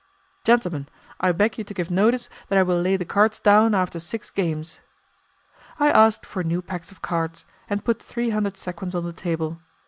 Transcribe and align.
"Gentlemen, 0.43 0.89
I 1.19 1.31
beg 1.31 1.59
you 1.59 1.63
to 1.63 1.73
give 1.75 1.91
notice 1.91 2.27
that 2.49 2.57
I 2.57 2.63
will 2.63 2.81
lay 2.81 2.97
the 2.97 3.05
cards 3.05 3.39
down 3.39 3.75
after 3.75 3.99
six 3.99 4.31
games." 4.31 4.79
I 5.79 5.91
asked 5.91 6.25
for 6.25 6.43
new 6.43 6.63
packs 6.63 6.89
of 6.89 7.03
cards, 7.03 7.45
and 7.69 7.85
put 7.85 8.01
three 8.01 8.31
hundred 8.31 8.57
sequins 8.57 8.95
on 8.95 9.03
the 9.03 9.13
table. 9.13 9.61